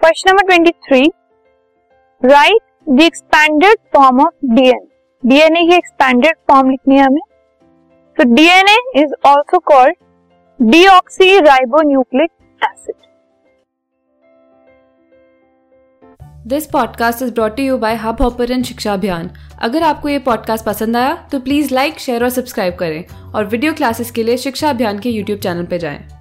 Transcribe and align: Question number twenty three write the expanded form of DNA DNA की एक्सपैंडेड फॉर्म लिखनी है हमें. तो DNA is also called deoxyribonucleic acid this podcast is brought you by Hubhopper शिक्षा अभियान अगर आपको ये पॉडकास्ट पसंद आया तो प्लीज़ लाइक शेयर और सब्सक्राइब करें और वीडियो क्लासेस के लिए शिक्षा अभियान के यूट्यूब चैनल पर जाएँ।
Question 0.00 0.30
number 0.30 0.46
twenty 0.46 0.70
three 0.70 1.10
write 2.22 2.60
the 2.88 3.00
expanded 3.00 3.78
form 3.94 4.20
of 4.20 4.46
DNA 4.46 5.28
DNA 5.28 5.62
की 5.62 5.74
एक्सपैंडेड 5.74 6.36
फॉर्म 6.48 6.70
लिखनी 6.70 6.96
है 6.96 7.04
हमें. 7.04 7.20
तो 8.16 8.24
DNA 8.34 8.76
is 8.96 9.14
also 9.26 9.58
called 9.58 9.94
deoxyribonucleic 11.40 12.30
acid 12.64 12.94
this 16.46 16.66
podcast 16.66 17.22
is 17.22 17.34
brought 17.34 17.60
you 17.60 17.78
by 17.78 17.94
Hubhopper 18.22 18.62
शिक्षा 18.62 18.92
अभियान 18.92 19.30
अगर 19.62 19.82
आपको 19.82 20.08
ये 20.08 20.18
पॉडकास्ट 20.18 20.64
पसंद 20.64 20.96
आया 20.96 21.28
तो 21.32 21.40
प्लीज़ 21.40 21.74
लाइक 21.74 21.98
शेयर 21.98 22.24
और 22.24 22.30
सब्सक्राइब 22.30 22.74
करें 22.74 23.32
और 23.32 23.44
वीडियो 23.44 23.74
क्लासेस 23.74 24.10
के 24.10 24.22
लिए 24.22 24.36
शिक्षा 24.36 24.70
अभियान 24.70 24.98
के 24.98 25.10
यूट्यूब 25.10 25.38
चैनल 25.38 25.66
पर 25.66 25.76
जाएँ। 25.76 26.17